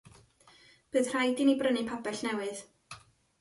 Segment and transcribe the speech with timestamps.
[0.95, 2.65] Bydd rhaid i ni brynu pabell newydd.